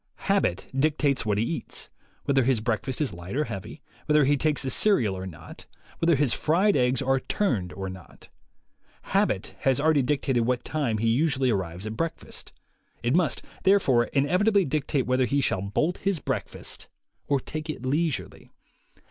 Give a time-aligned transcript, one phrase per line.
[0.31, 1.91] Habit dictates what he eats,
[2.23, 5.67] whether his breakfast is light or heavy, whether he takes a cereal or not,
[5.99, 8.29] whether his fried egg$ are turned or not.
[9.13, 12.51] Habit has already dictated what time he usually arrives at breakfast;
[13.03, 17.09] it must, therefore, inevitably dictate whether he shall bolt his breakfast 68 THE WAY TO
[17.11, 18.49] WILL POWER or take it leisurely.